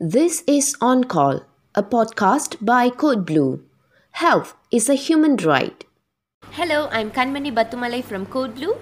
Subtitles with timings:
[0.00, 1.40] This is On Call,
[1.74, 3.64] a podcast by Code Blue.
[4.12, 5.84] Health is a human right.
[6.52, 8.76] Hello, I'm Kanmani Batumalai from Code Blue.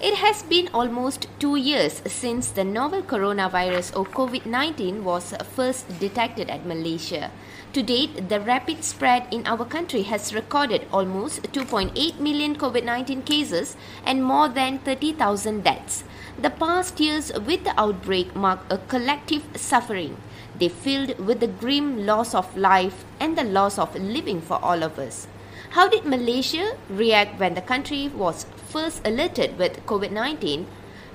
[0.00, 5.90] It has been almost two years since the novel coronavirus or COVID 19 was first
[5.98, 7.32] detected at Malaysia.
[7.72, 13.22] To date, the rapid spread in our country has recorded almost 2.8 million COVID 19
[13.22, 13.76] cases
[14.06, 16.04] and more than 30,000 deaths.
[16.40, 20.16] The past years with the outbreak mark a collective suffering.
[20.60, 24.82] They filled with the grim loss of life and the loss of living for all
[24.82, 25.26] of us.
[25.70, 30.66] How did Malaysia react when the country was first alerted with COVID 19?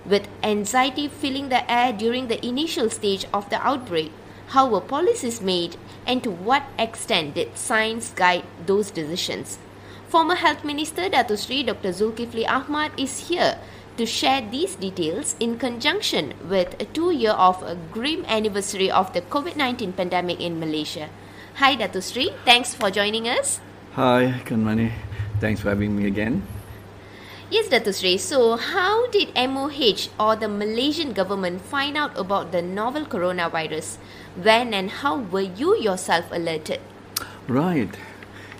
[0.03, 4.11] With anxiety filling the air during the initial stage of the outbreak,
[4.47, 5.77] how were policies made
[6.07, 9.59] and to what extent did science guide those decisions?
[10.07, 11.89] Former Health Minister Dato Sri Dr.
[11.89, 13.59] Dzulkefly Ahmad is here
[13.97, 19.13] to share these details in conjunction with a two year of a grim anniversary of
[19.13, 21.09] the COVID 19 pandemic in Malaysia.
[21.55, 22.35] Hi, Datu Sri.
[22.43, 23.61] Thanks for joining us.
[23.95, 24.91] Hi, Kanmani.
[25.39, 26.43] Thanks for having me again.
[27.47, 28.17] Yes, Datu Sri.
[28.17, 33.95] So, how did MOH or the Malaysian government find out about the novel coronavirus?
[34.35, 36.81] When and how were you yourself alerted?
[37.47, 37.93] Right.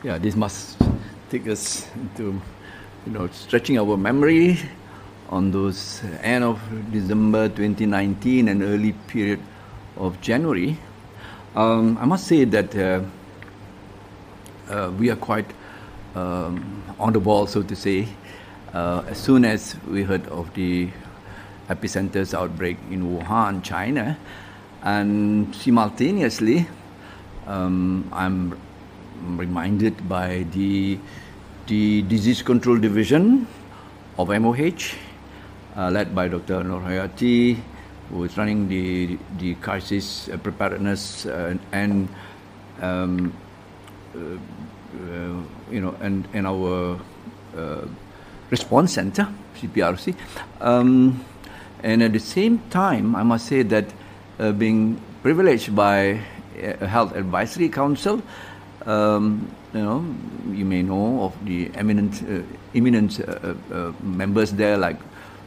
[0.03, 0.79] Yeah, this must
[1.27, 2.39] take us into,
[3.03, 4.61] you know, stretching our memory
[5.35, 6.57] on those end of
[6.93, 9.41] December 2019 and early period
[9.97, 10.77] of January.
[11.55, 13.01] Um, I must say that uh,
[14.69, 15.51] uh, we are quite
[16.15, 18.07] um, on the ball, so to say.
[18.73, 20.89] Uh, as soon as we heard of the
[21.69, 24.17] epicenter's outbreak in Wuhan, China,
[24.83, 26.65] and simultaneously,
[27.45, 28.57] um, I'm
[29.37, 30.97] reminded by the
[31.67, 33.47] the disease control division
[34.17, 34.95] of MOH,
[35.77, 36.63] uh, led by Dr.
[36.63, 37.57] Nur Hayati,
[38.09, 42.07] who is running the the crisis preparedness uh, and
[42.81, 43.33] um,
[44.15, 44.37] uh,
[44.95, 45.41] uh,
[45.71, 46.99] you know, and, and our
[47.57, 47.81] uh,
[48.49, 49.27] response center,
[49.59, 50.15] CPRC.
[50.61, 51.23] Um,
[51.83, 53.85] and at the same time, I must say that
[54.57, 56.21] being privileged by
[56.57, 58.21] a health advisory council,
[58.85, 60.05] um, you know,
[60.51, 62.41] you may know of the eminent, uh,
[62.73, 64.97] eminent uh, uh, members there like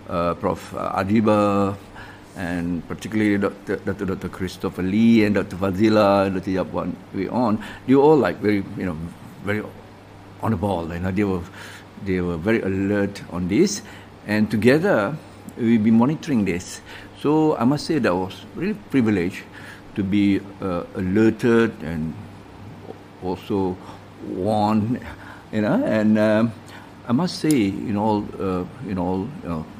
[0.08, 0.72] Prof.
[0.72, 1.76] Adeeba,
[2.36, 3.76] and particularly Dr.
[3.76, 4.28] Dr.
[4.28, 5.56] Christopher Lee and Dr.
[5.56, 6.50] Fazila, Dr.
[6.50, 6.96] Yap Wan
[7.30, 8.96] on, they were all like very, you know,
[9.44, 9.62] very
[10.40, 10.92] on the ball.
[10.92, 11.42] You know, they were
[12.04, 13.82] they were very alert on this,
[14.26, 15.16] and together
[15.56, 16.80] we've been monitoring this.
[17.20, 19.42] So I must say that was really privileged
[19.96, 22.14] to be uh, alerted and
[23.22, 23.76] also
[24.28, 25.00] warned,
[25.50, 25.82] you know.
[25.84, 26.52] And um,
[27.08, 29.77] I must say, in all, uh, in all, you know, uh,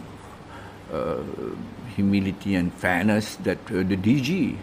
[1.97, 4.56] humility and fairness, that uh, the DG,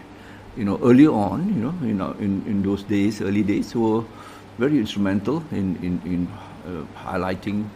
[0.56, 4.02] you know, early on, you know, you know, in, in those days, early days, were
[4.58, 6.28] very instrumental in in, in
[6.66, 7.68] uh, highlighting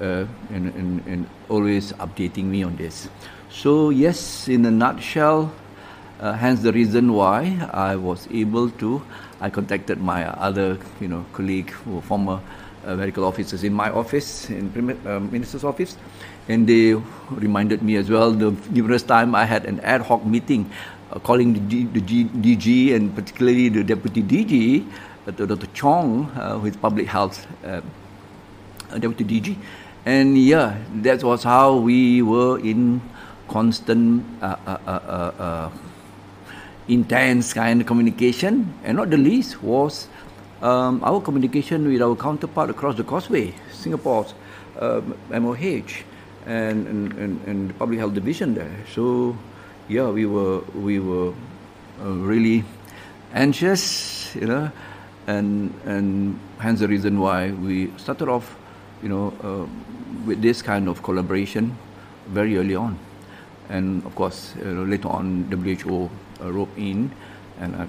[0.00, 3.08] uh, and, and, and always updating me on this.
[3.50, 5.52] So yes, in a nutshell,
[6.20, 9.02] uh, hence the reason why I was able to.
[9.40, 11.70] I contacted my other, you know, colleague,
[12.02, 12.40] former
[12.84, 15.96] uh, medical officers in my office, in uh, minister's office,
[16.48, 16.94] and they
[17.30, 18.30] reminded me as well.
[18.30, 20.70] The numerous time I had an ad hoc meeting,
[21.10, 24.86] uh, calling the, the G, DG and particularly the deputy DG
[25.26, 25.46] Dr.
[25.46, 25.66] Dr.
[25.72, 27.80] Chong, uh, who is public health uh,
[28.98, 29.56] deputy DG.
[30.04, 33.00] And yeah, that was how we were in
[33.48, 35.70] constant, uh, uh, uh, uh,
[36.88, 38.74] intense kind of communication.
[38.84, 40.08] And not the least was
[40.60, 44.34] um, our communication with our counterpart across the causeway, Singapore's
[45.30, 46.04] MOH
[46.46, 48.76] and, and, and, and, public health division there.
[48.92, 49.36] So
[49.88, 51.32] yeah, we were, we were
[51.98, 52.64] really
[53.32, 54.70] anxious, you know,
[55.26, 58.56] and and hence the reason why we started off,
[59.02, 59.66] you know, uh,
[60.26, 61.76] with this kind of collaboration
[62.28, 62.98] very early on,
[63.68, 66.10] and of course uh, later on WHO
[66.40, 67.10] uh, roped in,
[67.60, 67.86] and uh,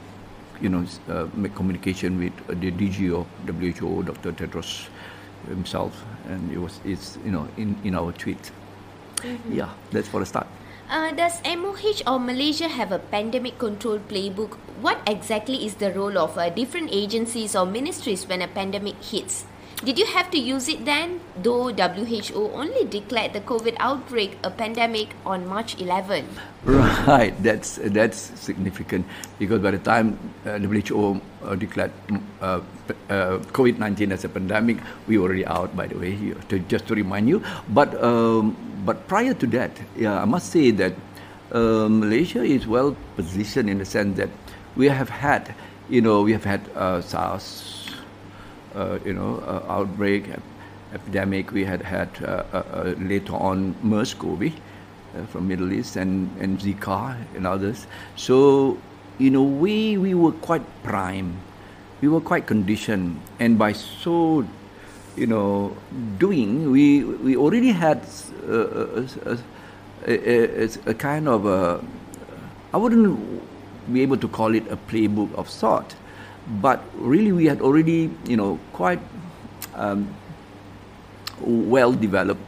[0.61, 4.31] you know uh, make communication with the DG of WHO, Dr.
[4.31, 4.87] Tedros
[5.47, 8.51] himself, and it was it's you know in in our tweet.
[9.17, 9.53] Mm-hmm.
[9.53, 10.47] Yeah, that's for the start.
[10.85, 14.53] Uh, does MOH or Malaysia have a pandemic control playbook?
[14.81, 19.45] What exactly is the role of uh, different agencies or ministries when a pandemic hits?
[19.85, 21.21] Did you have to use it then?
[21.37, 26.25] Though WHO only declared the COVID outbreak a pandemic on March 11.
[26.65, 29.05] Right, that's that's significant
[29.37, 31.93] because by the time uh, WHO uh, declared
[32.41, 32.65] uh,
[33.13, 36.17] uh COVID 19 as a pandemic, we were already out, by the way,
[36.49, 37.45] to, just to remind you.
[37.69, 38.57] But um,
[38.89, 40.97] but prior to that, yeah, I must say that
[41.53, 44.33] uh, Malaysia is well positioned in the sense that
[44.73, 45.53] we have had,
[45.93, 47.74] you know, we have had uh, SARS,
[49.05, 50.29] you know, uh, outbreak,
[50.93, 51.51] epidemic.
[51.51, 54.51] We had had uh, uh, uh, later on MERS-CoV
[55.29, 57.87] from Middle East and, and Zika and others.
[58.15, 58.77] So,
[59.19, 61.39] in a way, we were quite prime.
[62.01, 63.21] We were quite conditioned.
[63.39, 64.45] And by so,
[65.15, 65.75] you know,
[66.19, 68.03] doing, we, we already had
[68.47, 69.37] a, a,
[70.05, 71.81] a, a kind of a,
[72.73, 73.17] I wouldn't
[73.93, 75.95] be able to call it a playbook of sort,
[76.61, 78.99] but really we had already, you know, quite
[79.73, 80.13] um,
[81.41, 82.41] well developed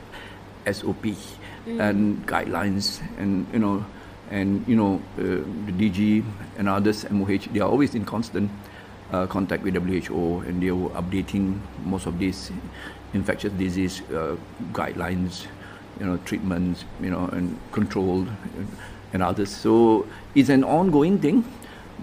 [0.72, 1.80] SOP mm.
[1.80, 3.86] and guidelines, and you know,
[4.30, 6.24] and you know, uh, the DG
[6.58, 8.52] and others, MOH, they are always in constant
[9.12, 12.52] uh, contact with WHO, and they were updating most of these
[13.14, 14.36] infectious disease uh,
[14.74, 15.48] guidelines,
[16.00, 18.28] you know, treatments, you know, and control
[19.14, 19.50] and others.
[19.50, 20.06] So
[20.36, 21.46] it's an ongoing thing,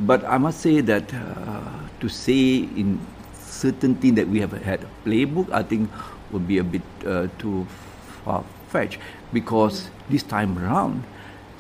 [0.01, 1.71] but I must say that uh,
[2.01, 3.01] to say in
[3.39, 5.91] certainty that we have had a playbook, I think
[6.33, 7.67] would be a bit uh, too
[8.25, 8.99] far fetched
[9.33, 11.05] because this time around,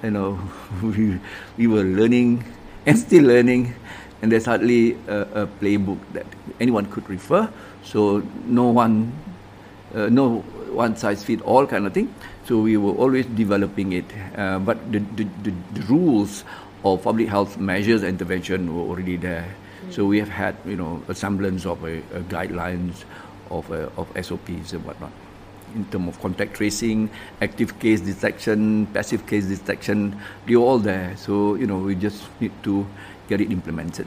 [0.03, 0.39] you know,
[0.83, 1.21] we,
[1.57, 2.45] we were learning
[2.87, 3.75] and still learning,
[4.21, 6.27] and there's hardly a, a playbook that
[6.61, 7.49] anyone could refer.
[7.83, 9.13] So no one,
[9.95, 10.41] uh, no
[10.75, 12.13] one size fit all kind of thing.
[12.45, 14.05] So we were always developing it,
[14.37, 16.45] uh, but the, the, the, the, rules
[16.85, 19.47] of public health measures intervention were already there.
[19.87, 19.93] Mm.
[19.93, 23.05] So we have had, you know, a semblance of a, a guidelines
[23.51, 25.13] of, uh, of SOPs and whatnot
[25.75, 27.11] in terms of contact tracing,
[27.43, 30.17] active case detection, passive case detection,
[30.47, 31.17] they're all there.
[31.17, 32.87] So, you know, we just need to
[33.29, 34.07] get it implemented.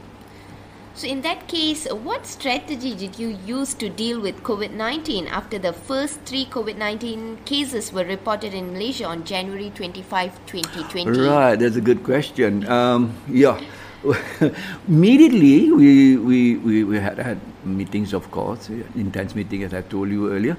[0.98, 5.56] So, in that case, what strategy did you use to deal with COVID 19 after
[5.56, 11.20] the first three COVID 19 cases were reported in Malaysia on January 25, 2020?
[11.20, 12.66] Right, that's a good question.
[12.66, 13.60] Um, yeah.
[14.88, 20.08] Immediately, we, we, we, we had, had meetings, of course, intense meeting, as I told
[20.08, 20.56] you earlier.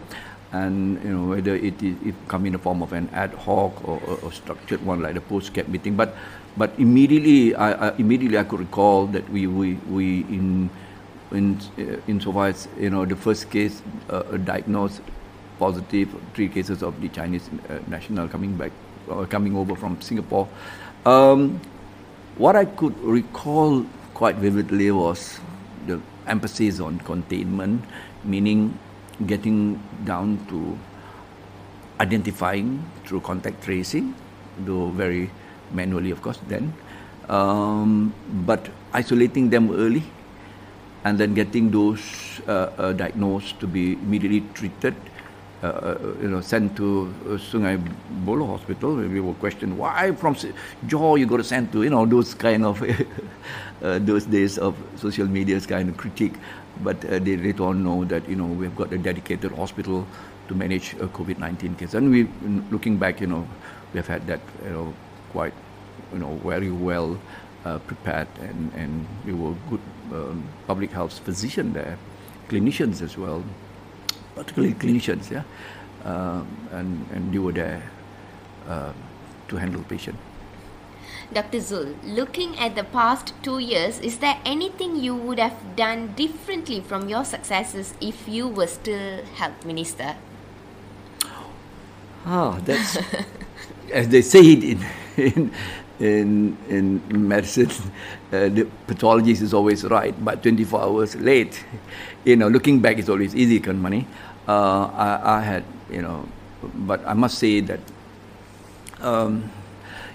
[0.51, 3.88] And you know whether it is it come in the form of an ad hoc
[3.88, 6.16] or, or, or structured one like the post cap meeting, but
[6.57, 10.69] but immediately I, I, immediately I could recall that we we, we in
[11.31, 15.01] in uh, insofar as you know the first case uh, diagnosed
[15.60, 18.72] positive three cases of the Chinese uh, national coming back
[19.12, 20.48] uh, coming over from Singapore.
[21.06, 21.62] Um,
[22.38, 25.40] what I could recall quite vividly was
[25.86, 27.84] the emphasis on containment,
[28.24, 28.80] meaning
[29.25, 30.77] getting down to
[32.00, 34.16] identifying through contact tracing,
[34.60, 35.30] though very
[35.71, 36.74] manually, of course, then,
[37.27, 38.13] um,
[38.45, 40.04] but isolating them early
[41.04, 42.01] and then getting those
[42.48, 44.95] uh, uh, diagnosed to be immediately treated
[45.61, 47.75] uh, uh, you know, sent to uh, Sungai
[48.23, 48.95] Buloh Hospital.
[48.95, 50.35] We were questioned why from
[50.88, 52.81] Johor you got sent to you know those kind of
[53.83, 56.35] uh, those days of social media's kind of critique.
[56.81, 60.07] But uh, they later on know that you know we've got a dedicated hospital
[60.47, 61.94] to manage a COVID-19 case.
[61.94, 62.29] And we,
[62.71, 63.45] looking back, you know,
[63.91, 64.94] we have had that you know
[65.33, 65.53] quite
[66.13, 67.19] you know very well
[67.85, 69.83] prepared, and and we were good
[70.13, 71.97] um, public health physician there,
[72.47, 73.44] clinicians as well
[74.39, 75.44] particularly clinicians, yeah,
[76.06, 77.83] um, and and you were there
[78.68, 78.94] uh,
[79.50, 80.15] to handle patient.
[81.31, 81.59] Dr.
[81.59, 86.80] Zul, looking at the past two years, is there anything you would have done differently
[86.81, 90.16] from your successes if you were still health minister?
[92.25, 92.97] Ah, that's
[93.94, 94.80] as they say it in
[95.18, 95.52] in
[95.99, 97.69] in, in medicine,
[98.31, 101.64] uh, the pathologist is always right, but 24 hours late.
[102.23, 104.06] You know, looking back is always easy, Kanmani.
[104.49, 106.27] Uh, I, I, had, you know,
[106.73, 107.79] but I must say that,
[108.99, 109.51] um,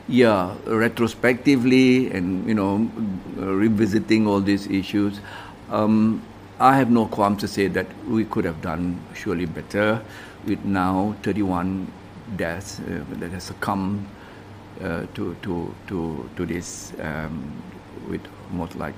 [0.09, 2.91] yeah, retrospectively and, you know,
[3.37, 5.21] revisiting all these issues,
[5.71, 6.21] um,
[6.59, 10.03] I have no qualms to say that we could have done surely better
[10.45, 11.87] with now 31
[12.35, 14.05] deaths uh, that has succumbed
[14.83, 17.63] uh, to, to, to, to this um,
[18.09, 18.97] with most like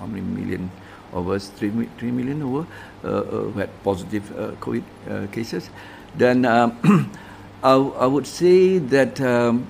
[0.00, 0.70] how many million
[1.14, 2.66] of us, 3, 3 million over,
[3.04, 5.70] uh, uh, who had positive uh, COVID uh, cases.
[6.16, 6.76] Then um,
[7.62, 9.66] I, I, would say that um,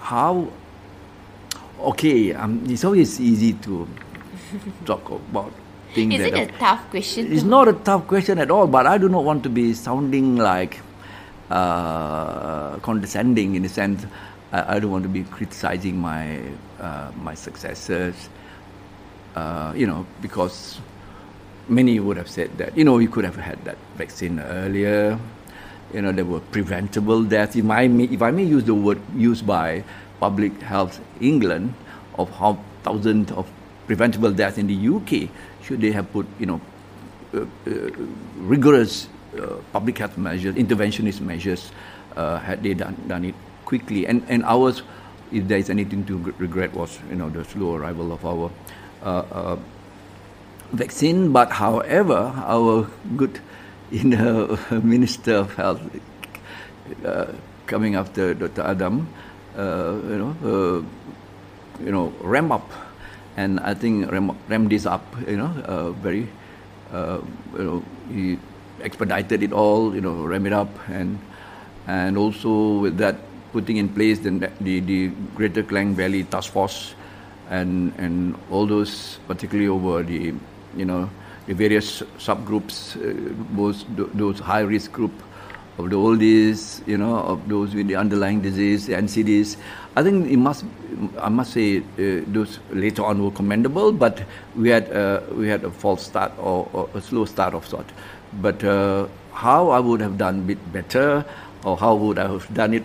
[0.00, 0.48] how,
[1.80, 3.88] okay, um, it's always easy to
[4.84, 5.52] talk about
[5.94, 7.32] things Is that it a tough question?
[7.32, 10.36] It's not a tough question at all, but I do not want to be sounding
[10.36, 10.80] like
[11.50, 14.06] uh, condescending in a sense
[14.52, 16.40] I, I, don't want to be criticizing my
[16.80, 18.28] uh, my successors
[19.34, 20.80] uh, you know, because
[21.68, 25.18] many would have said that, you know, you could have had that vaccine earlier.
[25.92, 27.56] You know, there were preventable deaths.
[27.56, 29.84] If I may, if I may use the word used by
[30.20, 31.74] Public Health England
[32.18, 33.50] of how thousands of
[33.86, 35.28] preventable deaths in the UK,
[35.62, 36.60] should they have put, you know,
[37.34, 37.90] uh, uh,
[38.38, 41.72] rigorous uh, public health measures, interventionist measures,
[42.16, 44.06] uh, had they done, done it quickly.
[44.06, 44.82] And, and ours,
[45.32, 48.50] if there is anything to regret, was, you know, the slow arrival of our
[49.02, 49.56] Uh, uh,
[50.72, 51.32] vaccine.
[51.32, 52.86] But however, our
[53.16, 53.40] good
[53.90, 55.82] you know, Minister of Health
[57.04, 57.26] uh,
[57.66, 58.62] coming after Dr.
[58.62, 59.06] Adham,
[59.56, 60.84] you know,
[61.80, 62.70] you know, ramp up
[63.36, 66.28] and I think ram, ram this up, you know, uh, very,
[66.92, 67.20] uh,
[67.56, 68.38] you know, he
[68.80, 71.18] expedited it all, you know, ram it up, and
[71.86, 73.16] and also with that
[73.52, 76.94] putting in place the the, the Greater Klang Valley Task Force,
[77.50, 80.34] and and all those particularly over the,
[80.76, 81.10] you know,
[81.46, 83.84] the various subgroups, uh, those
[84.14, 85.12] those high risk group
[85.78, 89.56] of the oldies, you know, of those with the underlying disease, the NCDs.
[89.96, 90.64] I think it must,
[91.18, 94.22] I must say, uh, those later on were commendable, but
[94.56, 97.86] we had uh, we had a false start or, or, a slow start of sort.
[98.40, 101.24] But uh, how I would have done it better,
[101.64, 102.84] or how would I have done it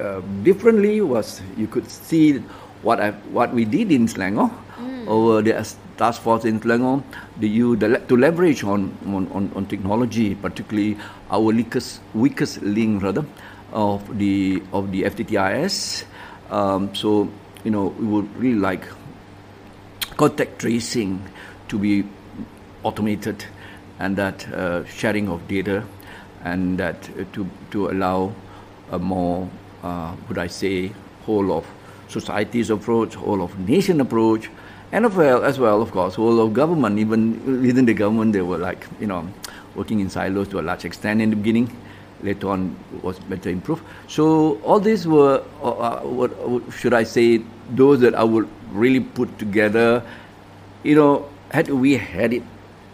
[0.00, 2.42] uh, differently, was you could see
[2.82, 5.06] what I what we did in Selangor mm.
[5.06, 5.52] over the
[6.00, 7.02] task force in Selangor,
[7.36, 10.96] the, you, the, to leverage on, on, on, on, technology, particularly
[11.30, 13.24] our weakest, weakest link rather
[13.72, 16.04] of the of the FTTIS.
[16.50, 17.28] Um, so
[17.64, 18.84] you know we would really like
[20.16, 21.22] contact tracing
[21.68, 22.04] to be
[22.82, 23.44] automated,
[23.98, 25.84] and that uh, sharing of data,
[26.44, 28.32] and that uh, to to allow
[28.90, 29.48] a more
[29.82, 30.92] uh, would I say
[31.26, 31.66] whole of
[32.10, 34.50] society's approach, whole of nation approach,
[34.92, 38.42] and as well, as well, of course, whole of government, even within the government, they
[38.42, 39.26] were like, you know,
[39.76, 41.70] working in silos to a large extent in the beginning.
[42.22, 43.82] Later on, was better improved.
[44.06, 47.40] So all these were, uh, uh what, what, should I say,
[47.70, 50.02] those that I would really put together.
[50.82, 52.42] You know, had we had it,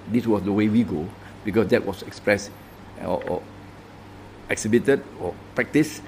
[0.09, 1.09] this was the way we go,
[1.45, 2.53] because that was expressed
[3.03, 3.43] or, or
[4.49, 6.03] exhibited or practiced,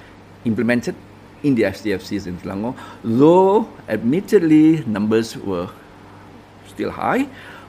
[0.45, 0.95] implemented
[1.43, 5.69] in the STFCs in Selangor, though admittedly numbers were
[6.67, 7.29] still high,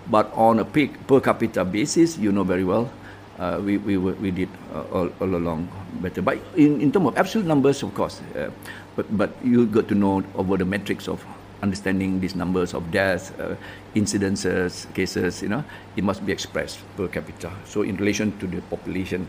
[0.10, 2.90] but on a per capita basis, you know very well,
[3.38, 5.70] uh, we, we, we did uh, all, all along
[6.02, 6.22] better.
[6.22, 8.50] But in, in terms of absolute numbers, of course, uh,
[8.96, 11.24] but, but you got to know over the metrics of
[11.62, 13.56] understanding these numbers of deaths, uh,
[13.96, 15.64] incidences, cases, you know,
[15.96, 17.52] it must be expressed per capita.
[17.66, 19.28] So in relation to the population.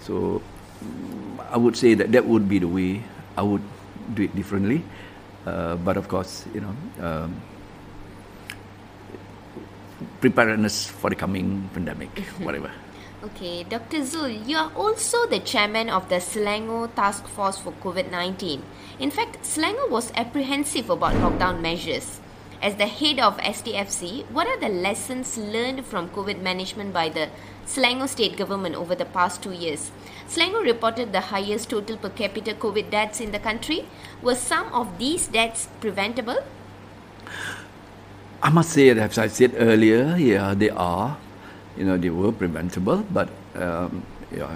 [0.00, 0.42] So
[1.50, 3.02] I would say that that would be the way
[3.38, 3.62] I would
[4.14, 4.82] do it differently.
[5.46, 7.40] Uh, but of course, you know, um,
[10.20, 12.10] preparedness for the coming pandemic,
[12.42, 12.70] whatever.
[13.22, 13.98] Okay, Dr.
[14.06, 18.62] Zul, you are also the chairman of the Selangor Task Force for COVID 19.
[18.98, 22.20] In fact, Selangor was apprehensive about lockdown measures.
[22.60, 27.28] As the head of STFC, what are the lessons learned from COVID management by the
[27.66, 29.90] Selangor state government over the past two years?
[30.28, 33.86] Selangor reported the highest total per capita COVID deaths in the country.
[34.22, 36.36] Were some of these deaths preventable?
[38.42, 41.16] I must say, as I said earlier, yeah, they are.
[41.76, 44.52] You know, they were preventable, but um, yeah,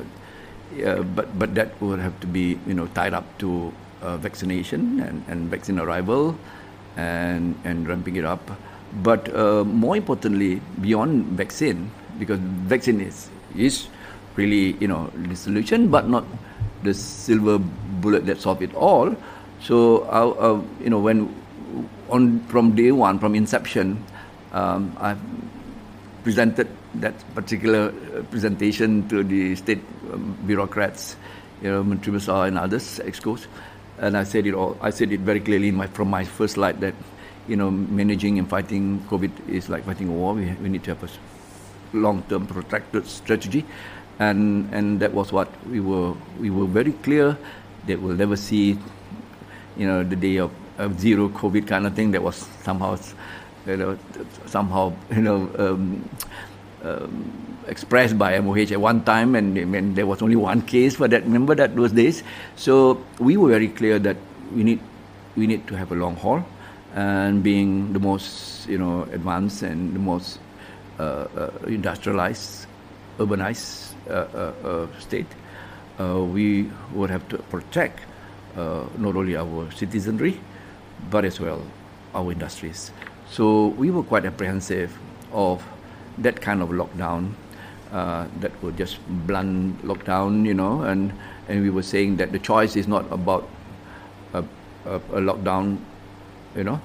[0.77, 5.01] yeah, but but that would have to be you know tied up to uh, vaccination
[5.01, 6.37] and, and vaccine arrival
[6.97, 8.43] and, and ramping it up.
[9.03, 13.89] But uh, more importantly, beyond vaccine, because vaccine is, is
[14.37, 16.25] really, you know, the solution, but not
[16.83, 19.15] the silver bullet that solves it all.
[19.61, 21.35] So, uh, uh, you know, when
[22.11, 24.05] on from day one, from inception,
[24.53, 25.21] um, I've
[26.25, 29.81] presented that particular uh, presentation to the state
[30.13, 31.17] um, bureaucrats,
[31.63, 33.47] you know, Menteri and others, EXCOs
[33.99, 34.77] and I said it all.
[34.81, 36.95] I said it very clearly my, from my first slide that
[37.49, 40.35] you know managing and fighting COVID is like fighting a war.
[40.35, 43.65] We, we need to have a long-term protracted strategy,
[44.19, 47.37] and and that was what we were we were very clear
[47.87, 48.79] that we'll never see
[49.77, 52.11] you know the day of, of zero COVID kind of thing.
[52.13, 52.99] That was somehow
[53.67, 53.99] you know
[54.47, 55.51] somehow you know.
[55.59, 56.09] Um,
[56.83, 61.09] um, expressed by MOH at one time, and, and there was only one case for
[61.09, 61.23] that.
[61.23, 62.23] Remember that those days.
[62.57, 64.17] So we were very clear that
[64.55, 64.81] we need
[65.37, 66.45] we need to have a long haul,
[66.95, 70.39] and being the most you know advanced and the most
[70.99, 72.67] uh, uh, industrialized,
[73.19, 75.27] urbanized uh, uh, uh state,
[75.99, 78.01] we would have to protect
[78.57, 80.41] not only our citizenry,
[81.11, 81.63] but as well
[82.15, 82.91] our industries.
[83.31, 84.97] So we were quite apprehensive
[85.33, 85.63] of
[86.19, 87.33] that kind of lockdown
[87.93, 91.13] uh, that were just blunt lockdown, you know, and,
[91.49, 93.49] and we were saying that the choice is not about
[94.35, 94.45] a,
[94.87, 95.79] a, a lockdown,
[96.57, 96.81] you know,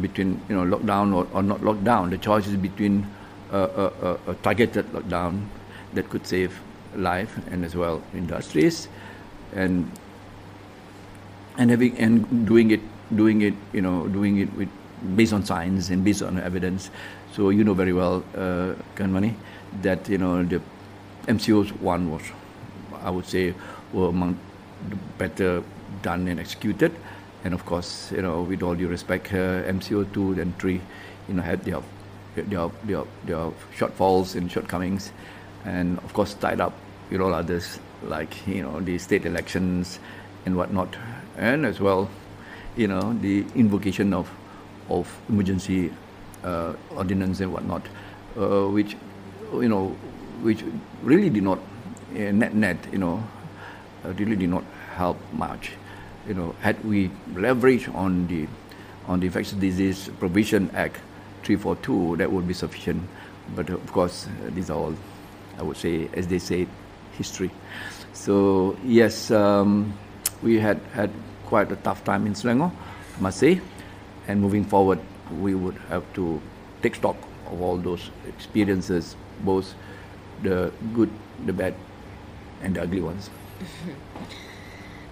[0.00, 2.10] between you know lockdown or, or not lockdown.
[2.10, 3.06] The choice is between
[3.52, 3.58] a,
[4.02, 5.46] a, a targeted lockdown
[5.94, 6.58] that could save
[6.96, 8.88] life and as well industries,
[9.54, 9.90] and
[11.56, 12.80] and having and doing it
[13.14, 14.68] doing it you know doing it with
[15.16, 16.90] based on science and based on evidence.
[17.32, 19.34] So you know very well, uh, Kanmani,
[19.82, 20.60] that you know the
[21.26, 22.22] MCO's one was,
[23.02, 23.54] I would say,
[23.92, 24.38] were among
[24.88, 25.62] the better
[26.02, 26.92] done and executed.
[27.44, 30.80] And of course, you know, with all due respect, uh, MCO two and three,
[31.28, 31.80] you know, had their
[32.42, 35.12] their their, their shortfalls and shortcomings,
[35.64, 36.74] and of course tied up
[37.10, 39.98] with all others like you know the state elections
[40.46, 40.96] and whatnot,
[41.36, 42.08] and as well,
[42.76, 44.30] you know, the invocation of
[44.88, 45.92] of emergency
[46.44, 47.82] uh, ordinance and whatnot,
[48.36, 48.96] uh, which
[49.52, 49.88] you know,
[50.42, 50.64] which
[51.02, 51.58] really did not
[52.14, 53.22] uh, net net, you know,
[54.04, 54.64] uh, really did not
[54.94, 55.72] help much.
[56.26, 58.46] You know, had we leveraged on the
[59.06, 61.00] on the Infectious Disease Provision Act
[61.44, 63.02] 342, that would be sufficient.
[63.54, 64.94] But of course, these are all,
[65.58, 66.66] I would say, as they say,
[67.12, 67.50] history.
[68.12, 69.92] So yes, um,
[70.42, 71.10] we had had
[71.46, 72.70] quite a tough time in Selangor,
[73.16, 73.60] I must say.
[74.26, 74.98] And moving forward,
[75.40, 76.40] we would have to
[76.82, 77.16] take stock
[77.46, 79.74] of all those experiences, both
[80.42, 81.10] the good,
[81.46, 81.74] the bad,
[82.62, 83.30] and the ugly ones.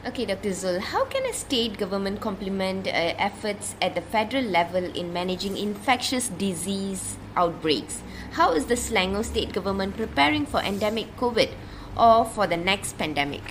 [0.06, 0.50] Okay, Dr.
[0.50, 5.56] Zul, how can a state government complement uh, efforts at the federal level in managing
[5.58, 8.02] infectious disease outbreaks?
[8.30, 11.50] How is the Selangor state government preparing for endemic COVID
[11.98, 13.42] or for the next pandemic?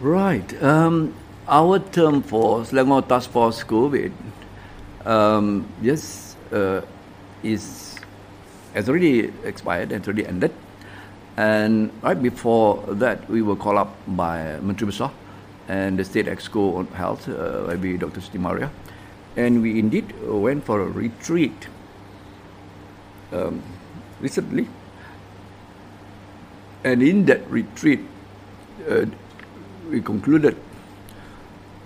[0.00, 0.50] Right.
[0.60, 1.14] Um,
[1.46, 4.10] our term for Selangor Task Force COVID,
[5.06, 6.80] um, yes, uh,
[7.44, 7.94] is
[8.74, 10.50] has already expired, has already ended.
[11.36, 14.90] And right before that, we were called up by Menteri
[15.70, 18.18] and the State Exco on Health, uh, by Dr.
[18.20, 18.70] Siti Mariah.
[19.36, 21.68] And we indeed went for a retreat
[23.30, 23.62] um,
[24.20, 24.66] recently.
[26.82, 28.00] And in that retreat,
[28.90, 29.06] uh,
[29.88, 30.56] we concluded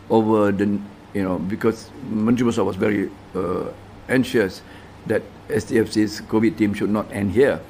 [0.09, 0.81] over the,
[1.12, 3.68] you know, because Menteri was very uh,
[4.09, 4.62] anxious
[5.07, 7.61] that STFC's COVID team should not end here.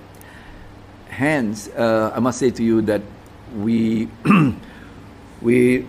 [1.08, 3.02] Hence, uh, I must say to you that
[3.56, 4.08] we
[5.42, 5.86] we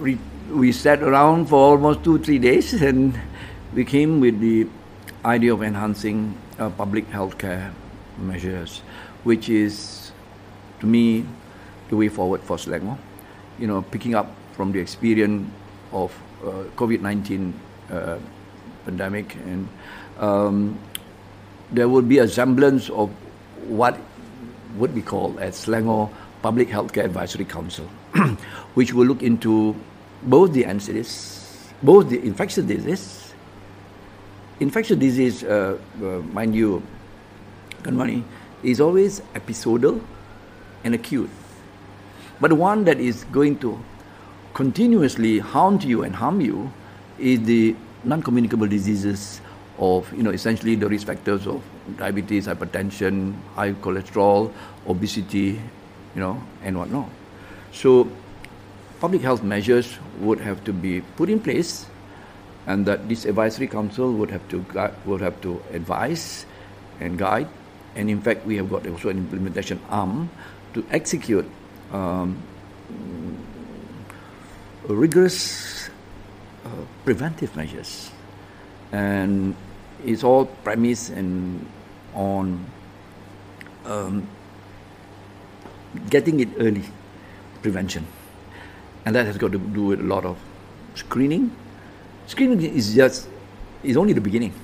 [0.00, 3.18] we sat around for almost two three days, and
[3.74, 4.66] we came with the
[5.24, 7.72] idea of enhancing uh, public healthcare
[8.18, 8.82] measures,
[9.24, 10.12] which is,
[10.80, 11.24] to me,
[11.88, 12.96] the way forward for Selangor.
[13.58, 15.50] You know, picking up from the experience
[15.92, 16.12] of
[16.44, 17.54] uh, COVID nineteen
[17.90, 18.18] uh,
[18.84, 19.68] pandemic and
[20.18, 20.78] um,
[21.72, 23.10] there would be a semblance of
[23.66, 23.98] what
[24.76, 26.08] would be called as Selangor
[26.42, 27.88] Public Healthcare Advisory Council,
[28.74, 29.76] which will look into
[30.22, 33.34] both the NCDs, both the infectious disease.
[34.60, 36.82] Infectious disease, uh, uh, mind you,
[37.82, 38.24] Kanmani,
[38.62, 40.00] is always episodal
[40.84, 41.30] and acute.
[42.40, 43.78] But the one that is going to
[44.54, 46.72] continuously haunt you and harm you
[47.18, 49.40] is the non-communicable diseases
[49.78, 51.62] of you know essentially the risk factors of
[51.98, 54.52] diabetes, hypertension, high cholesterol,
[54.88, 55.60] obesity,
[56.14, 57.10] you know, and whatnot.
[57.76, 58.08] So
[59.04, 61.84] public health measures would have to be put in place,
[62.64, 64.64] and that this advisory council would have to
[65.04, 66.48] would have to advise
[67.04, 67.52] and guide.
[67.92, 70.32] And in fact, we have got also an implementation arm
[70.72, 71.44] to execute
[71.92, 72.40] um,
[74.88, 75.92] rigorous
[76.64, 78.08] uh, preventive measures,
[78.88, 79.52] and
[80.00, 81.60] it's all premised and
[82.16, 82.64] on
[83.84, 84.24] um,
[86.08, 86.84] getting it early,
[87.66, 88.06] prevention,
[89.04, 90.38] and that has got to do with a lot of
[90.94, 91.50] screening.
[92.30, 93.26] Screening is just
[93.82, 94.54] is only the beginning.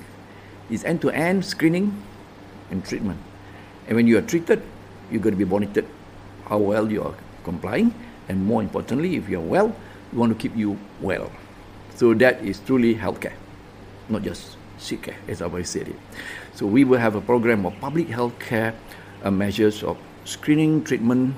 [0.71, 1.91] It's end to end screening
[2.71, 3.19] and treatment,
[3.87, 4.63] and when you are treated,
[5.11, 5.85] you're going to be monitored
[6.47, 7.91] how well you are complying,
[8.31, 9.75] and more importantly, if you are well,
[10.15, 11.27] we want to keep you well.
[11.99, 13.35] So that is truly healthcare,
[14.07, 15.99] not just sick care, as I always said it.
[16.55, 18.73] So we will have a program of public health care
[19.23, 21.35] uh, measures of screening, treatment,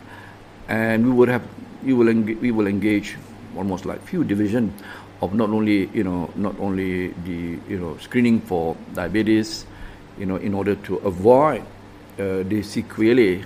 [0.67, 1.43] and we would have
[1.83, 3.17] we will engage, we will engage
[3.55, 4.73] almost like few division
[5.21, 9.65] of not only you know not only the you know screening for diabetes,
[10.17, 11.61] you know in order to avoid
[12.19, 13.43] uh, the sequelae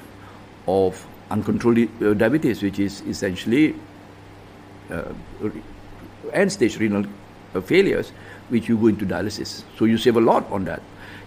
[0.68, 3.76] of uncontrolled uh, diabetes, which is essentially
[4.92, 5.12] uh,
[6.34, 7.06] end stage renal
[7.56, 8.12] uh, failures,
[8.50, 9.64] which you go into dialysis.
[9.78, 10.82] So you save a lot on that.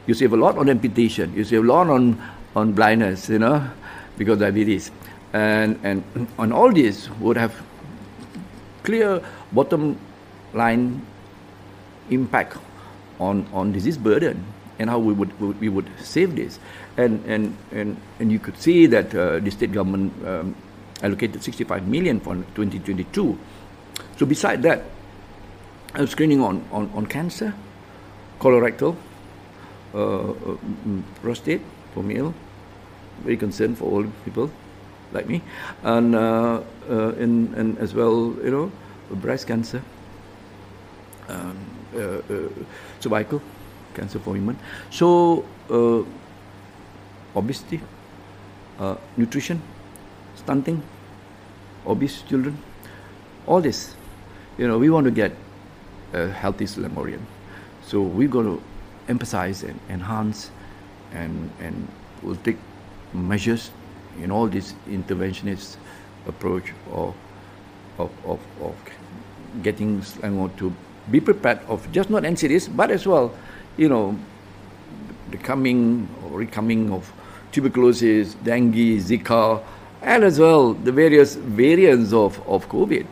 [0.07, 1.35] You save a lot on amputation.
[1.35, 2.21] You save a lot on,
[2.57, 3.69] on blindness, you know,
[4.19, 4.91] because diabetes.
[5.33, 6.05] And, and
[6.39, 7.55] on all this would have
[8.83, 9.99] clear bottom
[10.53, 11.01] line
[12.11, 12.57] impact
[13.19, 14.45] on, on disease burden
[14.79, 16.59] and how we would, we would save this.
[16.97, 20.55] And, and, and, and you could see that uh, the state government um,
[21.03, 23.39] allocated 65 million for 2022.
[24.17, 24.85] So beside that,
[25.95, 27.55] uh, screening on, on, on cancer,
[28.41, 28.97] colorectal,
[29.95, 30.57] uh, uh,
[31.23, 31.61] prostate
[31.95, 32.35] for male,
[33.23, 34.51] very concerned for old people
[35.13, 35.43] like me,
[35.83, 38.73] and, uh, uh, and as well, you know,
[39.11, 39.83] breast cancer,
[41.29, 41.57] um,
[41.95, 42.49] uh, uh,
[43.01, 43.43] cervical
[43.95, 44.59] cancer for women.
[44.91, 45.45] So,
[47.37, 47.81] obesity,
[49.17, 49.61] nutrition,
[50.37, 50.83] stunting,
[51.87, 52.57] obese children,
[53.47, 53.95] all this,
[54.59, 55.33] you know, we want to get
[56.13, 57.21] a healthy Selangorian.
[57.87, 58.63] So we're going to
[59.09, 60.51] emphasize and enhance
[61.13, 61.89] and, and
[62.23, 62.57] we'll take
[63.13, 63.71] measures
[64.21, 65.77] in all this interventionist
[66.27, 67.15] approach of,
[67.99, 68.75] of, of, of
[69.63, 70.73] getting Selangor to
[71.11, 73.35] be prepared of just not NCDs, but as well,
[73.77, 74.17] you know,
[75.31, 77.13] the coming or recoming of
[77.51, 79.63] tuberculosis, dengue, Zika,
[80.03, 83.07] and as well the various variants of, of COVID,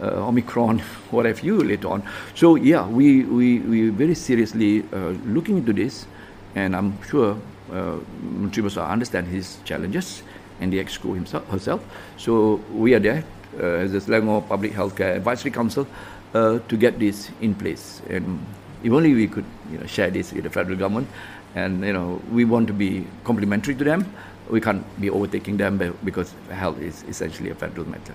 [0.00, 0.78] uh, Omicron,
[1.10, 2.02] what have you later on.
[2.34, 6.06] So yeah, we, we, we very seriously uh, looking into this,
[6.54, 7.36] and I'm sure
[7.72, 10.22] uh, Menteri understand his challenges
[10.60, 11.84] and the EXCO himself, herself.
[12.16, 13.24] So we are there
[13.58, 15.86] uh, as the Selangor Public Healthcare Advisory Council
[16.34, 18.02] uh, to get this in place.
[18.08, 18.44] And
[18.82, 21.08] if only we could you know, share this with the federal government,
[21.54, 24.06] and you know we want to be complementary to them.
[24.48, 28.14] We can't be overtaking them because health is essentially a federal matter.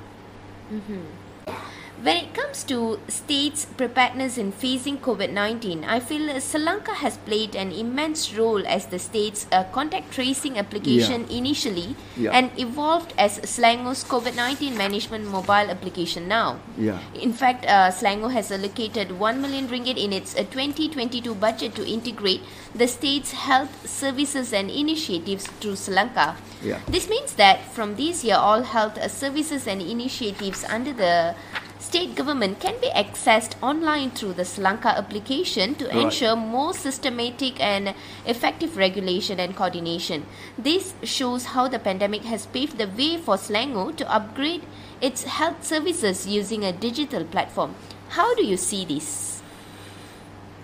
[2.01, 7.55] When it comes to states' preparedness in facing COVID 19, I feel SELangkah has played
[7.55, 11.37] an immense role as the state's uh, contact tracing application Yeah.
[11.37, 12.31] initially Yeah.
[12.33, 16.57] and evolved as Selangor's COVID 19 management mobile application now.
[16.75, 16.97] Yeah.
[17.13, 21.85] In fact, uh, Selangor has allocated 1 million ringgit in its uh, 2022 budget to
[21.85, 22.41] integrate
[22.73, 26.33] the state's health services and initiatives through SELangkah.
[26.65, 26.79] Yeah.
[26.89, 31.35] This means that from this year, all health uh, services and initiatives under the
[31.81, 36.03] state government can be accessed online through the SELangkah application to Right.
[36.05, 37.93] ensure more systematic and
[38.25, 40.25] effective regulation and coordination.
[40.57, 44.61] This shows how the pandemic has paved the way for Selangor to upgrade
[45.01, 47.73] its health services using a digital platform.
[48.09, 49.41] How do you see this?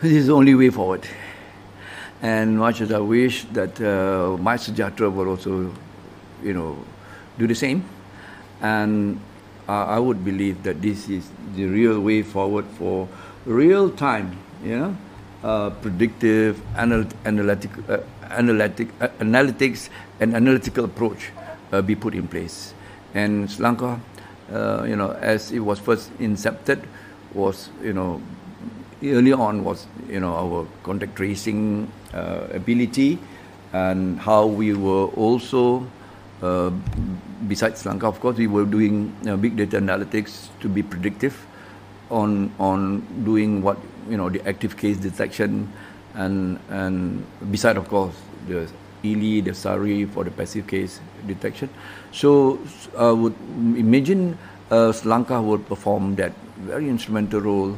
[0.02, 1.08] This is the only way forward.
[2.22, 5.72] And much as I wish that uh, MySejahtera would also,
[6.44, 6.78] you know,
[7.40, 7.84] do the same,
[8.62, 9.20] and
[9.74, 13.08] I would believe that this is the real way forward for
[13.46, 14.98] real time, you know,
[15.44, 18.00] uh, predictive, anal- analytic, uh,
[18.32, 21.32] analytic, uh, analytics, and analytical approach
[21.72, 22.74] uh, be put in place.
[23.14, 24.00] And SELangkah,
[24.52, 26.84] uh, you know, as it was first incepted,
[27.34, 28.22] was you know
[29.04, 33.20] early on was you know our contact tracing uh, ability
[33.74, 35.86] and how we were also
[36.42, 36.70] uh,
[37.48, 41.36] besides SELangkah of course we were doing uh, big data analytics to be predictive
[42.10, 43.78] on on doing what
[44.10, 45.72] you know the active case detection
[46.16, 48.16] and and beside of course
[48.48, 48.68] the
[49.04, 51.70] ILI, the SARI for the passive case detection.
[52.12, 52.60] So
[52.98, 53.36] I would
[53.78, 54.38] imagine
[54.72, 57.78] uh, SELangkah would perform that very instrumental role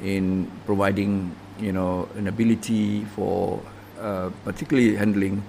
[0.00, 3.60] in providing you know an ability for
[4.00, 5.42] uh, particularly handling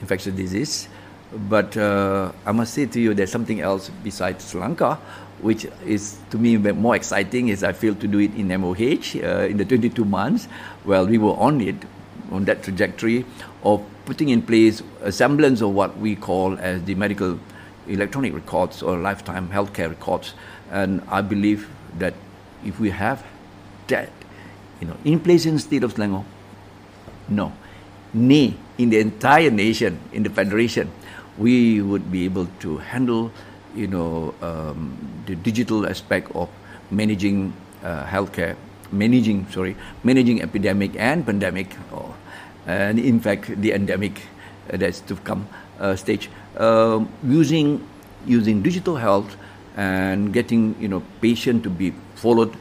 [0.00, 0.88] infectious disease.
[1.32, 4.96] But uh, I must say to you, there's something else besides SELangkah,
[5.42, 7.48] which is to me more exciting.
[7.48, 10.48] Is I feel to do it in MOH uh, in the 22 months.
[10.84, 11.76] Well, we were on it,
[12.30, 13.26] on that trajectory
[13.62, 17.38] of putting in place a semblance of what we call as the medical
[17.86, 20.32] electronic records or lifetime healthcare records.
[20.70, 22.14] And I believe that
[22.64, 23.24] if we have
[23.88, 24.10] that,
[24.80, 26.24] you know, in place in the state of Selangor,
[27.28, 27.52] no,
[28.14, 30.90] nay, in the entire nation, in the federation,
[31.38, 33.30] we would be able to handle,
[33.74, 36.48] you know, um, the digital aspect of
[36.90, 38.56] managing uh, healthcare,
[38.90, 42.14] managing, sorry, managing epidemic and pandemic, or,
[42.66, 44.20] and in fact the endemic
[44.72, 45.48] uh, that's to come
[45.78, 47.86] uh, stage, um, using
[48.26, 49.36] using digital health
[49.76, 52.52] and getting you know patient to be followed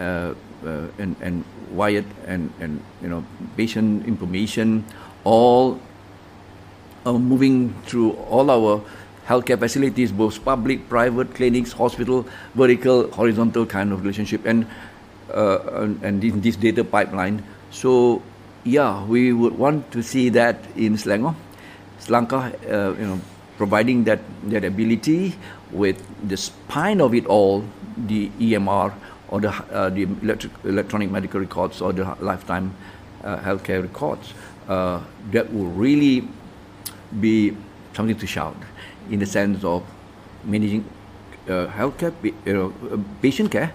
[0.00, 0.34] uh,
[0.66, 3.24] uh, and, and wired and, and you know
[3.56, 4.84] patient information
[5.22, 5.78] all
[7.12, 8.82] moving through all our
[9.26, 14.66] healthcare facilities, both public, private clinics, hospital, vertical, horizontal kind of relationship, and
[15.32, 17.42] uh, and, and in this data pipeline.
[17.70, 18.22] So,
[18.64, 21.34] yeah, we would want to see that in Selangor,
[22.08, 23.20] Lanka, uh, you know,
[23.56, 25.34] providing that that ability
[25.72, 27.64] with the spine of it all,
[27.96, 28.92] the EMR
[29.28, 32.74] or the uh, the electric, electronic medical records or the lifetime
[33.24, 34.34] uh, healthcare records,
[34.68, 35.00] uh,
[35.32, 36.28] that will really
[37.20, 37.56] be
[37.92, 38.56] something to shout
[39.10, 39.82] in the sense of
[40.44, 40.84] managing
[41.48, 43.72] uh, healthcare, you know, uh, patient care,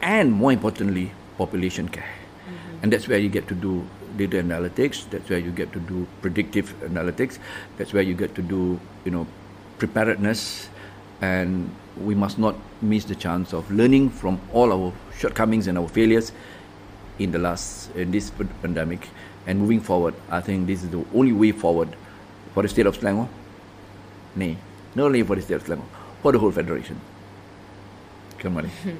[0.00, 2.04] and more importantly, population care.
[2.04, 2.82] Mm-hmm.
[2.82, 5.08] And that's where you get to do data analytics.
[5.10, 7.38] That's where you get to do predictive analytics.
[7.76, 9.26] That's where you get to do, you know,
[9.78, 10.68] preparedness.
[11.20, 15.88] And we must not miss the chance of learning from all our shortcomings and our
[15.88, 16.32] failures
[17.18, 18.30] in the last in this
[18.62, 19.08] pandemic.
[19.46, 21.96] And moving forward, I think this is the only way forward
[22.54, 23.28] for the state of Selangor.
[24.36, 24.56] Nay,
[24.94, 25.86] not only for the state of Selangor,
[26.22, 27.00] for the whole federation.
[28.38, 28.70] Come on.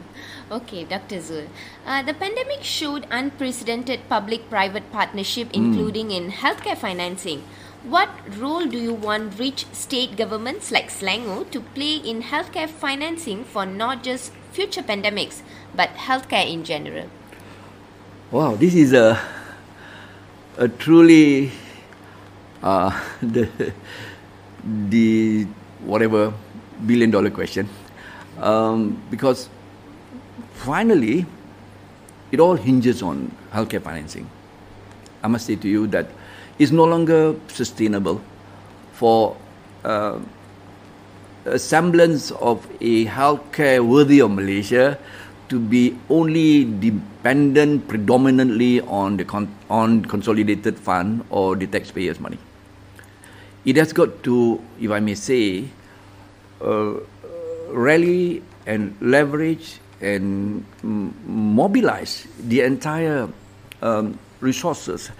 [0.53, 1.17] Okay, Dr.
[1.17, 1.47] Zul.
[1.87, 5.65] Uh, the pandemic showed unprecedented public private partnership, hmm.
[5.65, 6.17] including mm.
[6.17, 7.43] in healthcare financing.
[7.85, 13.45] What role do you want rich state governments like Selangor to play in healthcare financing
[13.45, 15.41] for not just future pandemics,
[15.75, 17.09] but healthcare in general?
[18.31, 19.19] Wow, this is a,
[20.59, 21.51] a truly
[22.63, 22.91] uh,
[23.23, 23.73] the,
[24.89, 25.47] the
[25.81, 26.33] whatever
[26.87, 27.69] billion dollar question.
[28.39, 29.49] Um, because
[30.55, 31.27] finally,
[32.31, 34.29] it all hinges on healthcare financing.
[35.23, 36.09] I must say to you that
[36.59, 38.21] it's no longer sustainable
[38.93, 39.37] for
[39.85, 40.19] uh,
[41.45, 44.99] a semblance of a healthcare worthy of Malaysia
[45.53, 52.39] to be only dependent predominantly on the con- on consolidated fund or the taxpayers' money.
[53.67, 55.69] It has got to, if I may say,
[56.63, 56.95] uh,
[57.69, 63.29] rally and leverage and mobilize the entire
[63.83, 65.11] um, resources,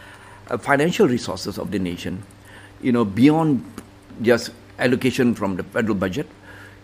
[0.49, 2.23] uh, financial resources of the nation,
[2.81, 3.63] you know, beyond
[4.23, 6.27] just allocation from the federal budget,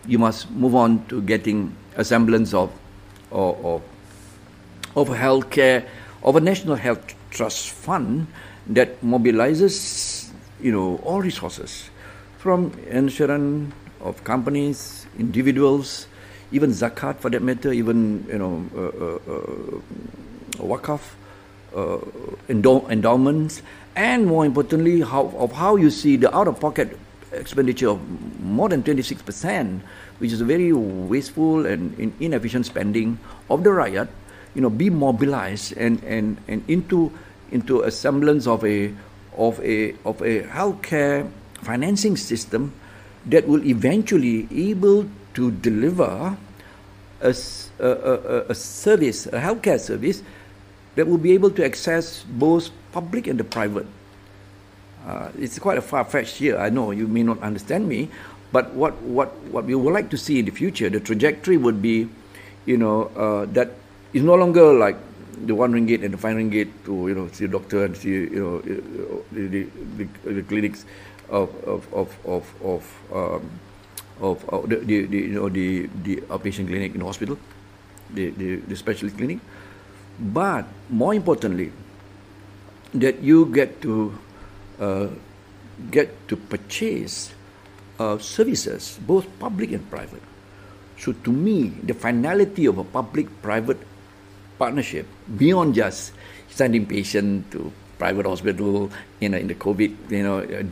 [0.07, 2.71] you must move on to getting a semblance of,
[3.31, 3.81] of,
[4.95, 5.85] of, healthcare,
[6.23, 8.27] of a national health trust fund
[8.67, 10.29] that mobilizes,
[10.61, 11.89] you know, all resources
[12.37, 16.07] from insurance of companies, individuals,
[16.51, 21.01] even zakat for that matter, even you know uh, uh, uh wakaf,
[21.75, 21.99] uh,
[22.47, 23.61] endow- endowments,
[23.95, 26.97] and more importantly, how of how you see the out-of-pocket
[27.31, 27.99] expenditure of
[28.41, 29.81] more than 26 percent,
[30.19, 34.09] which is a very wasteful and inefficient spending of the riot,
[34.55, 37.11] you know, be mobilized and and and into
[37.51, 38.93] into a semblance of a
[39.37, 41.29] of a of a healthcare
[41.61, 42.73] financing system
[43.25, 46.37] that will eventually able to deliver
[47.21, 47.35] a,
[47.79, 50.23] a, a, a service, a healthcare service
[50.95, 53.85] that will be able to access both public and the private.
[55.07, 56.57] Uh, it's quite a far-fetched here.
[56.57, 58.09] I know you may not understand me,
[58.51, 61.81] but what, what, what we would like to see in the future, the trajectory would
[61.81, 62.09] be,
[62.65, 63.71] you know, uh, that
[64.13, 64.97] it's no longer like
[65.45, 68.09] the one ringgit and the five ringgit to you know see a doctor and see
[68.09, 68.59] you know
[69.31, 70.85] the, the, the, the clinics
[71.29, 72.83] of of of of, of
[73.13, 73.49] um,
[74.19, 77.37] of uh, the, the, the, you know the the outpatient clinic in the hospital,
[78.13, 79.39] the, the the specialist clinic,
[80.19, 81.71] but more importantly,
[82.93, 84.28] that you get to uh,
[85.91, 87.31] get to purchase
[87.99, 90.23] uh, services, both public and private.
[90.99, 93.79] So to me, the finality of a public-private
[94.57, 96.11] partnership beyond just
[96.51, 100.63] sending patient to private hospital, you know, in the COVID, you know, uh,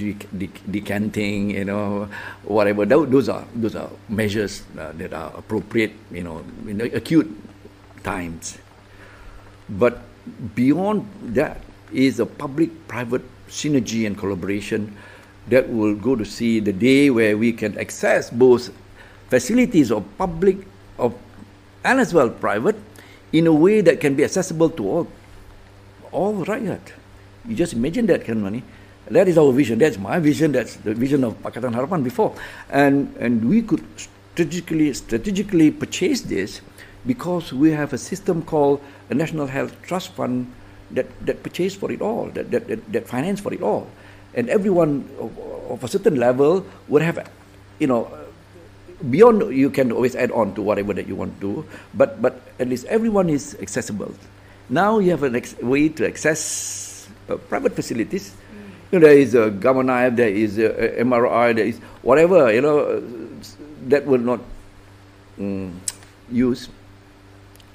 [0.72, 2.10] decanting, you know,
[2.44, 2.86] whatever.
[2.88, 7.28] Those are those are measures uh, that are appropriate, you know, in acute
[8.04, 8.58] times.
[9.70, 10.00] But
[10.56, 11.60] beyond that
[11.92, 14.96] is a public-private synergy and collaboration
[15.48, 18.70] that will go to see the day where we can access both
[19.30, 20.58] facilities of public
[21.00, 21.16] of
[21.84, 22.76] and as well private
[23.32, 25.08] in a way that can be accessible to all
[26.12, 26.94] all right
[27.48, 28.64] you just imagine that of money.
[29.10, 29.80] That is our vision.
[29.80, 30.52] That's my vision.
[30.52, 32.36] That's the vision of Pakatan Harapan before.
[32.70, 36.60] And, and we could strategically, strategically purchase this
[37.06, 40.52] because we have a system called a National Health Trust Fund
[40.92, 43.90] that, that purchase for it all, that, that, that, that finance for it all.
[44.34, 45.38] And everyone of,
[45.72, 47.30] of a certain level would have,
[47.80, 48.12] you know,
[49.10, 52.42] beyond you can always add on to whatever that you want to, do, but, but
[52.60, 54.14] at least everyone is accessible.
[54.70, 58.36] Now you have a ex- way to access uh, private facilities.
[58.92, 62.52] You know, there is a Gamma Knife, there is a, a MRI, there is whatever,
[62.54, 63.04] you know,
[63.88, 64.40] that will not
[65.40, 65.80] um,
[66.32, 66.70] use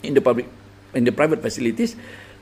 [0.03, 0.49] in the public,
[0.95, 1.97] in the private facilities.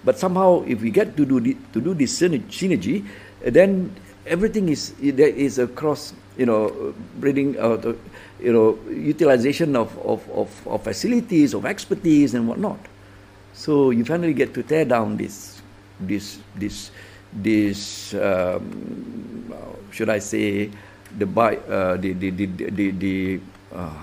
[0.05, 3.05] But somehow, if we get to do the, to do this synergy,
[3.45, 3.95] then
[4.27, 7.95] everything is there is a cross, you know, breeding uh,
[8.41, 12.81] you know, utilization of, of, of, of facilities, of expertise, and whatnot.
[13.53, 15.61] So you finally get to tear down this
[16.01, 16.91] this this
[17.33, 19.53] this um,
[19.91, 20.71] should I say
[21.19, 23.41] the by uh, the the the the, the
[23.75, 24.03] uh,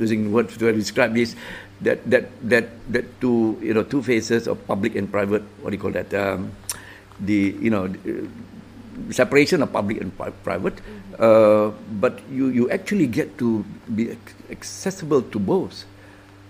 [0.00, 1.36] using words to describe this
[1.80, 5.76] that that that that two you know two phases of public and private what do
[5.76, 6.50] you call that um,
[7.20, 8.28] the you know the,
[9.14, 10.74] separation of public and pri- private
[11.22, 11.70] uh,
[12.02, 13.62] but you you actually get to
[13.94, 14.10] be
[14.50, 15.86] accessible to both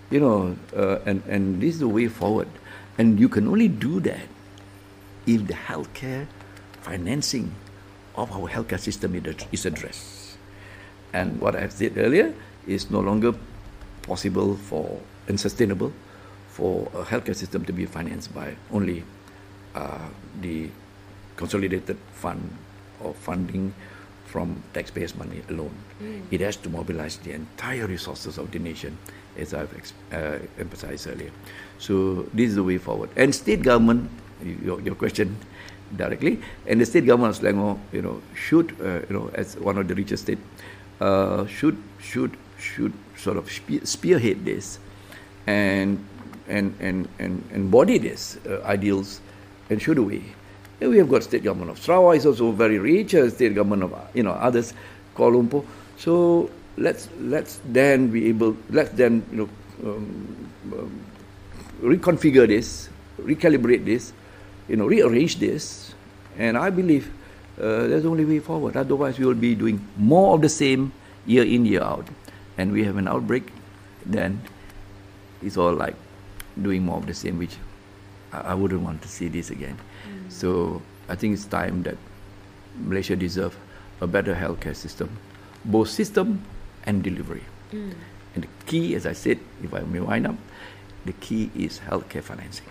[0.09, 2.49] you know uh, and and this is the way forward.
[2.99, 4.27] And you can only do that
[5.23, 6.27] if the healthcare
[6.83, 7.55] financing
[8.15, 10.35] of our healthcare system is addressed.
[11.13, 12.35] And what i have said earlier
[12.67, 13.33] is no longer
[14.03, 15.93] possible for and sustainable
[16.49, 19.03] for a healthcare system to be financed by only
[19.75, 20.09] uh,
[20.41, 20.69] the
[21.37, 22.57] consolidated fund
[22.99, 23.73] or funding
[24.25, 25.73] from taxpayers' money alone.
[26.03, 26.21] Mm.
[26.31, 28.97] It has to mobilize the entire resources of the nation,
[29.37, 29.71] as I've
[30.11, 31.31] uh, emphasized earlier.
[31.77, 33.09] So this is the way forward.
[33.15, 34.11] And state government,
[34.43, 35.37] your, your question
[35.95, 39.77] directly, and the state government of Selangor, you know, should, uh, you know, as one
[39.77, 40.37] of the richest state,
[41.01, 43.49] uh, should should should sort of
[43.83, 44.77] spearhead this
[45.47, 46.03] and
[46.47, 49.21] and and and embody these uh, ideals
[49.69, 50.23] and the way.
[50.81, 53.83] And we have got state government of Sarawak is also very rich, uh, state government
[53.83, 54.73] of you know others,
[55.15, 55.65] Kuala Lumpur.
[55.97, 59.49] So let's let's then be able let's then you know
[59.83, 61.01] um, um,
[61.81, 64.13] reconfigure this, recalibrate this,
[64.67, 65.93] you know rearrange this,
[66.37, 67.11] and I believe
[67.59, 68.77] uh, only way forward.
[68.77, 70.91] Otherwise, we will be doing more of the same
[71.25, 72.07] year in year out,
[72.57, 73.51] and we have an outbreak,
[74.05, 74.41] then
[75.41, 75.95] it's all like
[76.61, 77.57] doing more of the same, which
[78.31, 79.77] I, I wouldn't want to see this again.
[80.07, 80.31] Mm.
[80.31, 81.97] So I think it's time that
[82.77, 83.57] Malaysia deserve
[84.01, 85.09] a better healthcare system,
[85.65, 86.43] both system
[86.85, 87.43] and delivery.
[87.71, 87.93] Mm.
[88.35, 90.35] And the key, as I said, if I may wind up,
[91.05, 92.67] the key is healthcare financing.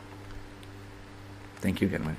[1.57, 2.17] Thank you, Kanmani.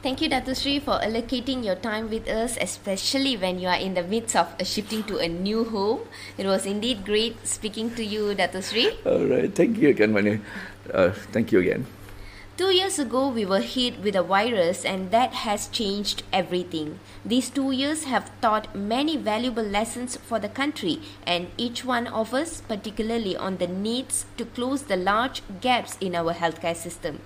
[0.00, 3.94] Thank you, Datu Sri, for allocating your time with us, especially when you are in
[3.94, 6.06] the midst of shifting to a new home.
[6.38, 8.94] It was indeed great speaking to you, Datu Sri.
[9.04, 9.52] All right.
[9.52, 10.38] Thank you again, Mani.
[10.94, 11.86] Uh, thank you again.
[12.56, 17.00] Two years ago, we were hit with a virus, and that has changed everything.
[17.24, 22.32] These two years have taught many valuable lessons for the country, and each one of
[22.34, 27.18] us, particularly on the needs to close the large gaps in our healthcare system.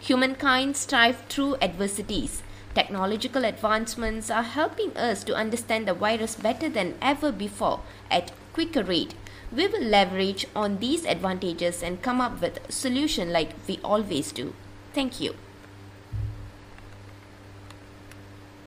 [0.00, 2.42] Humankind strive through adversities.
[2.74, 8.82] Technological advancements are helping us to understand the virus better than ever before at quicker
[8.82, 9.14] rate.
[9.52, 14.54] We will leverage on these advantages and come up with solution like we always do.
[14.94, 15.34] Thank you.